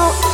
Oh. 0.00 0.27